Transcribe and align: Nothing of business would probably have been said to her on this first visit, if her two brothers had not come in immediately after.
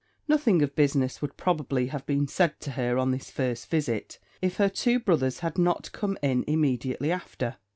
Nothing 0.27 0.63
of 0.63 0.75
business 0.75 1.21
would 1.21 1.37
probably 1.37 1.85
have 1.89 2.07
been 2.07 2.27
said 2.27 2.59
to 2.61 2.71
her 2.71 2.97
on 2.97 3.11
this 3.11 3.29
first 3.29 3.69
visit, 3.69 4.17
if 4.41 4.57
her 4.57 4.67
two 4.67 4.97
brothers 4.99 5.41
had 5.41 5.59
not 5.59 5.91
come 5.91 6.17
in 6.23 6.43
immediately 6.47 7.11
after. 7.11 7.57